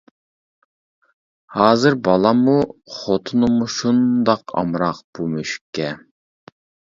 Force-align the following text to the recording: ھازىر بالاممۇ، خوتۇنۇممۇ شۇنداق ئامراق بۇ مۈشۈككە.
ھازىر 1.57 1.97
بالاممۇ، 2.07 2.55
خوتۇنۇممۇ 2.95 3.67
شۇنداق 3.75 4.55
ئامراق 4.61 5.03
بۇ 5.19 5.29
مۈشۈككە. 5.37 5.93